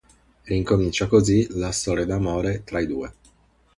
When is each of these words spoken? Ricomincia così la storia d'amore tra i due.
Ricomincia 0.45 1.05
così 1.05 1.45
la 1.57 1.69
storia 1.71 2.07
d'amore 2.07 2.63
tra 2.63 2.79
i 2.79 2.87
due. 2.87 3.13